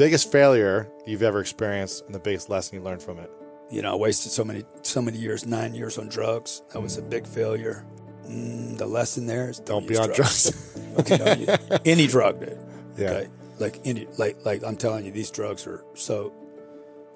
[0.00, 3.30] Biggest failure you've ever experienced and the biggest lesson you learned from it?
[3.68, 6.62] You know, I wasted so many so many years, nine years on drugs.
[6.72, 7.84] That was a big failure.
[8.26, 10.74] Mm, the lesson there is Don't be use on drugs.
[11.04, 12.58] don't use any drug, dude.
[12.96, 13.10] Yeah.
[13.10, 13.28] Okay,
[13.58, 16.32] like any like like I'm telling you, these drugs are so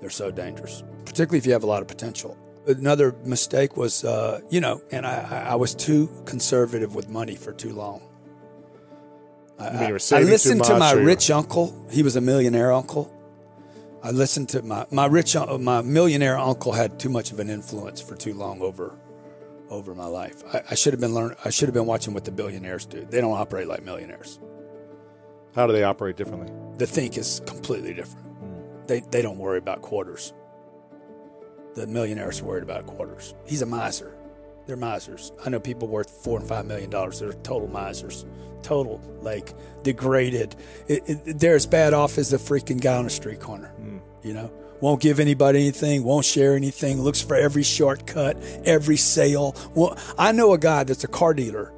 [0.02, 2.36] they're so dangerous, particularly if you have a lot of potential.
[2.66, 7.55] Another mistake was, uh, you know, and I I was too conservative with money for
[7.55, 8.02] too long.
[9.58, 11.86] I, you I- listened to my or rich uncle.
[11.91, 13.10] He was a millionaire uncle.
[14.02, 17.48] I listened to my my rich uh, my millionaire uncle had too much of an
[17.48, 18.98] influence for too long over
[19.70, 20.42] over my life.
[20.52, 21.34] I, I should have been learn.
[21.44, 23.06] I should have been watching what the billionaires do.
[23.06, 24.38] They don't operate like millionaires.
[25.55, 26.52] How do they operate differently?
[26.77, 28.27] The think is completely different.
[28.27, 28.86] Hmm.
[28.86, 30.34] They they don't worry about quarters.
[31.74, 33.34] The millionaires worried about quarters.
[33.46, 34.14] He's a miser.
[34.67, 35.33] They're misers.
[35.45, 37.20] I know people worth four and five million dollars.
[37.20, 38.25] They're total misers.
[38.63, 39.52] Total like
[39.83, 40.57] degraded.
[40.89, 43.69] It, it, they're as bad off as the freaking guy on the street corner.
[43.69, 43.98] Hmm.
[44.23, 46.02] You know, won't give anybody anything.
[46.02, 47.01] Won't share anything.
[47.02, 49.55] Looks for every shortcut, every sale.
[49.75, 51.73] Well, I know a guy that's a car dealer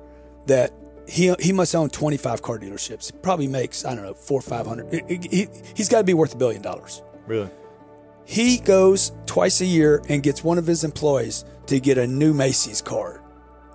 [0.47, 0.73] that
[1.09, 3.11] he he must own 25 car dealerships.
[3.23, 4.93] Probably makes I don't know four or five hundred.
[5.09, 7.03] He, he, he's got to be worth a billion dollars.
[7.27, 7.51] Really?
[8.27, 12.35] He goes twice a year and gets one of his employees to get a new
[12.35, 13.23] Macy's card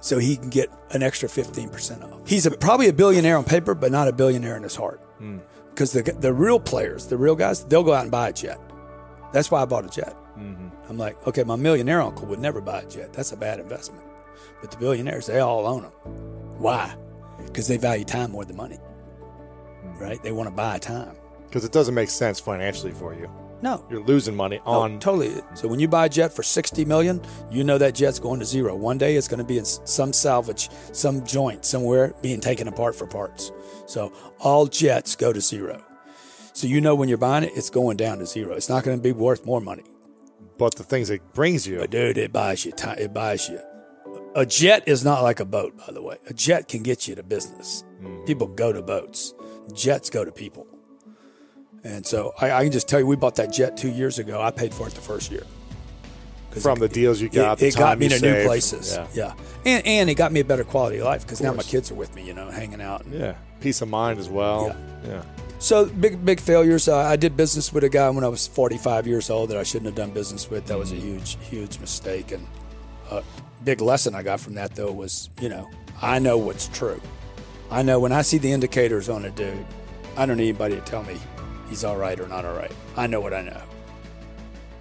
[0.02, 2.28] so he can get an extra 15% off.
[2.28, 5.00] He's a, probably a billionaire on paper, but not a billionaire in his heart.
[5.20, 5.40] Hmm.
[5.70, 8.60] Because the, the real players, the real guys, they'll go out and buy a jet.
[9.32, 10.18] That's why I bought a jet.
[10.38, 10.68] Mm-hmm.
[10.90, 13.14] I'm like, okay, my millionaire uncle would never buy a jet.
[13.14, 14.04] That's a bad investment.
[14.60, 15.92] But the billionaires, they all own them.
[16.58, 16.94] Why?
[17.46, 18.76] Because they value time more than money.
[18.76, 19.98] Hmm.
[19.98, 20.22] Right?
[20.22, 21.16] They want to buy time.
[21.48, 23.30] Because it doesn't make sense financially for you.
[23.62, 25.00] No, You're losing money on.
[25.00, 25.34] totally.
[25.54, 28.46] So when you buy a jet for sixty million, you know that jet's going to
[28.46, 28.76] zero.
[28.76, 32.96] One day it's going to be in some salvage, some joint somewhere being taken apart
[32.96, 33.52] for parts.
[33.86, 35.84] So all jets go to zero.
[36.54, 38.54] So you know when you're buying it, it's going down to zero.
[38.56, 39.84] It's not going to be worth more money.
[40.58, 41.78] but the things it brings you.
[41.80, 42.98] But dude, it buys you time.
[43.00, 43.60] It buys you.
[44.36, 46.18] A jet is not like a boat, by the way.
[46.28, 47.84] A jet can get you to business.
[48.02, 48.24] Hmm.
[48.26, 49.34] People go to boats.
[49.74, 50.66] Jets go to people.
[51.84, 54.42] And so I, I can just tell you, we bought that jet two years ago.
[54.42, 55.44] I paid for it the first year.
[56.62, 58.94] From the deals you got, the it, it got me to new places.
[58.94, 59.08] Yeah.
[59.14, 59.34] Yeah,
[59.66, 61.96] And and it got me a better quality of life because now my kids are
[61.96, 63.06] with me, you know, hanging out.
[63.10, 63.36] Yeah.
[63.62, 64.76] Peace of mind as well.
[65.08, 65.24] Yeah.
[65.60, 66.90] So big big failures.
[66.90, 69.64] Uh, I did business with a guy when I was 45 years old that I
[69.64, 70.66] shouldn't have done business with.
[70.66, 72.34] That was a huge huge mistake.
[72.34, 72.46] And
[73.10, 73.24] a
[73.64, 75.70] big lesson I got from that though was, you know,
[76.02, 77.00] I know what's true.
[77.70, 79.66] I know when I see the indicators on a dude,
[80.18, 81.18] I don't need anybody to tell me
[81.72, 82.72] he's all right or not all right.
[82.96, 83.62] I know what I know.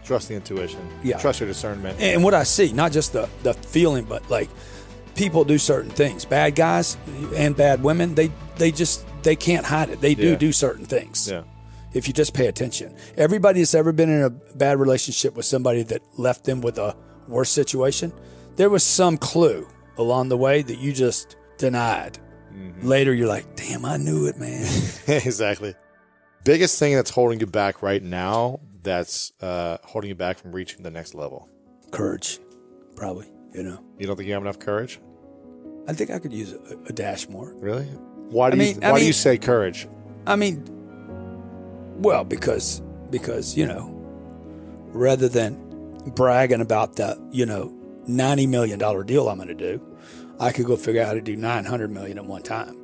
[0.04, 0.80] Trust the intuition.
[1.02, 1.18] Yeah.
[1.18, 2.00] Trust your discernment.
[2.00, 4.50] and what I see, not just the the feeling, but like
[5.14, 6.24] people do certain things.
[6.24, 6.96] Bad guys
[7.36, 10.00] and bad women, they they just they can't hide it.
[10.00, 10.36] They do Yeah.
[10.36, 11.28] do certain things.
[11.30, 11.42] yeah.
[11.92, 15.82] If you just pay attention, everybody that's ever been in a bad relationship with somebody
[15.84, 16.94] that left them with a
[17.28, 18.12] worse situation,
[18.56, 19.66] there was some clue
[19.96, 22.18] along the way that you just denied.
[22.52, 22.86] Mm-hmm.
[22.86, 24.66] Later, you're like, "Damn, I knew it, man."
[25.08, 25.74] exactly.
[26.44, 30.82] Biggest thing that's holding you back right now that's uh, holding you back from reaching
[30.82, 31.48] the next level?
[31.90, 32.38] Courage,
[32.96, 33.26] probably.
[33.52, 35.00] You know, You don't think you have enough courage?
[35.88, 37.52] I think I could use a, a dash more.
[37.54, 37.84] Really?
[37.84, 39.88] Why do I you why I do you say courage?
[40.26, 40.64] I mean,
[41.96, 43.90] well, because because you know,
[44.92, 45.58] rather than
[46.14, 47.74] bragging about the you know
[48.06, 49.84] ninety million dollar deal I'm going to do.
[50.38, 52.76] I could go figure out how to do nine hundred million at one time.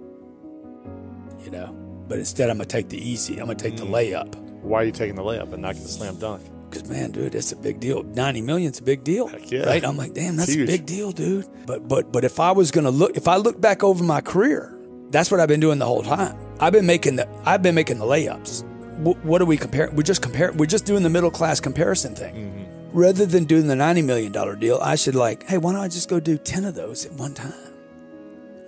[1.45, 3.39] You know, but instead I'm going to take the easy.
[3.39, 5.83] I'm going to take the layup Why are you taking the layup and not get
[5.83, 6.43] the slam dunk?
[6.69, 8.03] because man, dude, that's a big deal.
[8.03, 9.65] Ninety million's a big deal, Heck yeah.
[9.67, 9.85] right?
[9.85, 10.69] I'm like, damn, that's Huge.
[10.69, 11.47] a big deal, dude.
[11.65, 14.21] But but but if I was going to look, if I look back over my
[14.21, 14.77] career,
[15.11, 16.37] that's what I've been doing the whole time.
[16.59, 18.63] I've been making the I've been making the layups.
[19.05, 19.95] W- what are we comparing?
[19.95, 20.53] We're just compare.
[20.53, 22.35] We're just doing the middle class comparison thing.
[22.35, 22.99] Mm-hmm.
[22.99, 25.89] Rather than doing the ninety million dollar deal, I should like, hey, why don't I
[25.89, 27.53] just go do ten of those at one time?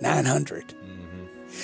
[0.01, 0.78] Nine Mm-hmm.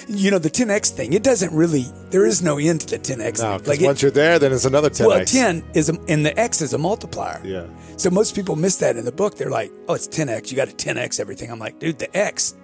[0.07, 1.13] You know the 10x thing.
[1.13, 1.85] It doesn't really.
[2.09, 3.41] There is no end to the 10x.
[3.41, 6.37] No, because once you're there, then it's another 10 well, 10 is a, and the
[6.39, 7.41] X is a multiplier.
[7.43, 7.67] Yeah.
[7.97, 9.35] So most people miss that in the book.
[9.35, 10.51] They're like, oh, it's 10X.
[10.51, 11.51] You got to 10X everything.
[11.51, 12.55] I'm like, dude, the X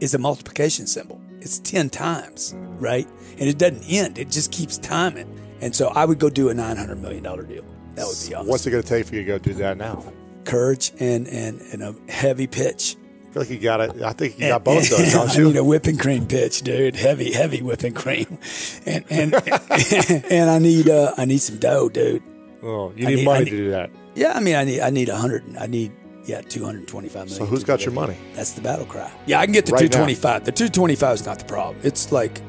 [0.00, 1.20] is a multiplication symbol.
[1.40, 3.06] It's 10 times, right?
[3.38, 5.40] And it doesn't end, it just keeps timing.
[5.60, 7.64] And so I would go do a $900 million deal.
[7.94, 8.46] That would be awesome.
[8.48, 10.04] What's it going to take for you to go do that now?
[10.44, 12.96] Courage and, and, and a heavy pitch.
[13.34, 14.00] I feel like you got it.
[14.02, 15.44] I think you got both those, don't I you?
[15.48, 16.94] need a whipping cream pitch, dude.
[16.94, 18.38] Heavy, heavy whipping cream,
[18.86, 19.34] and and
[20.30, 22.22] and I need uh, I need some dough, dude.
[22.62, 23.90] Oh, you need need- money I to do that.
[24.14, 25.42] Yeah, I mean, I need I need a hundred.
[25.58, 25.90] I need
[26.26, 27.36] yeah, two hundred twenty-five million.
[27.38, 28.16] So who's got your money?
[28.34, 29.10] That's the battle cry.
[29.26, 30.38] Yeah, I can get the Right two now.
[30.38, 31.80] The two twenty-five is not the problem.
[31.82, 32.40] It's like,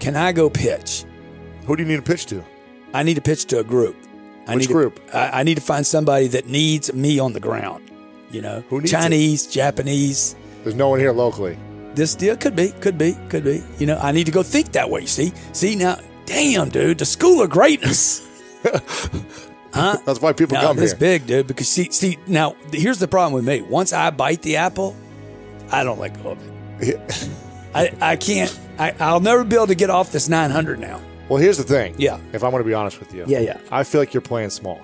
[0.00, 1.04] can I go pitch?
[1.66, 2.44] Who do you need to pitch to?
[2.92, 3.96] I need to pitch to a group.
[4.48, 5.00] I Which need to- group?
[5.14, 7.89] I, I need to find somebody that needs me on the ground.
[8.30, 10.36] You know, Who needs Chinese, Japanese.
[10.62, 11.58] There's no one here locally.
[11.94, 13.62] This deal could be, could be, could be.
[13.78, 15.06] You know, I need to go think that way.
[15.06, 18.26] See, see now, damn, dude, the school of greatness.
[19.72, 19.98] Huh?
[20.04, 20.98] That's why people No, come this here.
[20.98, 21.46] big, dude.
[21.46, 23.60] Because see, see, now here's the problem with me.
[23.62, 24.96] Once I bite the apple,
[25.70, 26.38] I don't let go of
[26.80, 27.30] it.
[27.72, 28.58] I, I can't.
[28.80, 31.00] I, I'll never be able to get off this 900 now.
[31.28, 31.94] Well, here's the thing.
[31.98, 32.18] Yeah.
[32.32, 33.24] If I'm going to be honest with you.
[33.28, 33.58] Yeah, yeah.
[33.70, 34.80] I feel like you're playing small.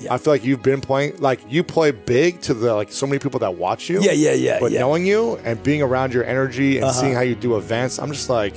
[0.00, 0.14] Yeah.
[0.14, 3.18] I feel like you've been playing like you play big to the like so many
[3.18, 4.00] people that watch you.
[4.02, 4.78] Yeah, yeah, yeah, But yeah.
[4.80, 4.88] Uh-huh.
[4.88, 8.30] knowing you and being around your energy and seeing how you do events, I'm just
[8.30, 8.54] like,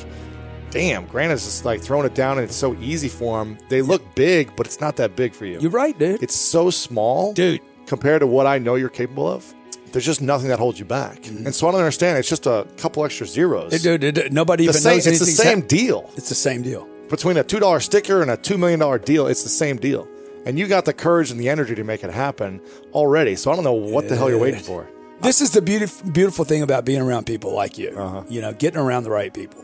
[0.70, 3.58] damn, Grant is just like throwing it down and it's so easy for him.
[3.70, 5.60] They look big, but it's not that big for you.
[5.60, 6.22] You're right, dude.
[6.24, 7.62] It's so small, Dude.
[7.88, 9.54] compared to what I know you're capable of.
[9.92, 12.18] There's just nothing that holds you back, and so I don't understand.
[12.18, 13.74] It's just a couple extra zeros.
[13.74, 14.00] Mm-hmm.
[14.00, 16.62] Dude, dude, nobody the even same, knows it's the same hap- deal It's the same
[16.62, 16.88] deal.
[17.10, 19.28] between a two dollar sticker and a two million dollar deal.
[19.28, 20.08] It's the same deal,
[20.46, 22.62] and you got the courage and the energy to make it happen
[22.94, 23.36] already.
[23.36, 24.90] So I don't know what the hell you're waiting for.
[25.22, 27.92] This is the beautiful, beautiful thing about being around people like you.
[27.92, 28.24] Uh-huh.
[28.28, 29.64] You know, getting around the right people.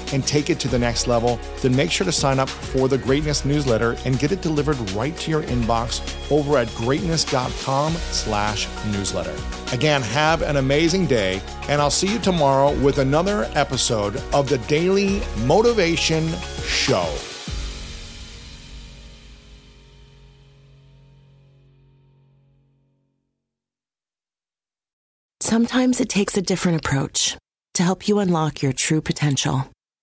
[0.13, 2.97] and take it to the next level, then make sure to sign up for the
[2.97, 6.01] Greatness newsletter and get it delivered right to your inbox
[6.31, 9.35] over at greatness.com slash newsletter.
[9.73, 14.57] Again, have an amazing day, and I'll see you tomorrow with another episode of the
[14.59, 16.27] Daily Motivation
[16.65, 17.07] Show.
[25.51, 27.35] Sometimes it takes a different approach
[27.73, 29.67] to help you unlock your true potential.